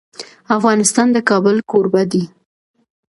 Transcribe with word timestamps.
افغانستان 0.57 1.07
د 1.15 1.17
کابل 1.29 1.57
کوربه 1.71 2.03
دی. 2.11 2.23